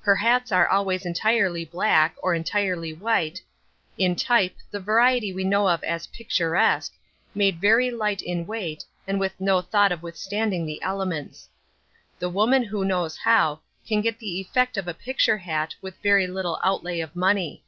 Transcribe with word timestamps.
Her 0.00 0.16
hats 0.16 0.50
are 0.50 0.66
always 0.68 1.06
entirely 1.06 1.64
black 1.64 2.16
or 2.24 2.34
entirely 2.34 2.92
white, 2.92 3.40
in 3.96 4.16
type 4.16 4.56
the 4.72 4.80
variety 4.80 5.32
we 5.32 5.44
know 5.44 5.68
as 5.68 6.08
picturesque, 6.08 6.92
made 7.36 7.60
very 7.60 7.88
light 7.88 8.20
in 8.20 8.48
weight 8.48 8.84
and 9.06 9.20
with 9.20 9.40
no 9.40 9.60
thought 9.60 9.92
of 9.92 10.02
withstanding 10.02 10.66
the 10.66 10.82
elements. 10.82 11.48
The 12.18 12.28
woman 12.28 12.64
who 12.64 12.84
knows 12.84 13.16
how, 13.18 13.60
can 13.86 14.00
get 14.00 14.18
the 14.18 14.40
effect 14.40 14.76
of 14.76 14.88
a 14.88 14.92
picture 14.92 15.38
hat 15.38 15.76
with 15.80 15.94
very 16.02 16.26
little 16.26 16.58
outlay 16.64 16.98
of 16.98 17.14
money. 17.14 17.62